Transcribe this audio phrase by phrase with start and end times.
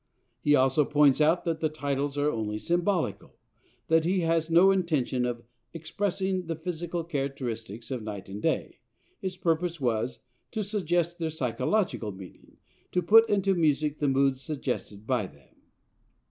[0.39, 3.35] He also points out that the titles are only symbolical;
[3.87, 5.43] that he has had no intention "of
[5.75, 8.79] expressing the physical characteristics of night and day";
[9.19, 10.17] his purpose was
[10.49, 12.57] "to suggest their psychological meaning,
[12.91, 15.55] to put into music the moods suggested by them."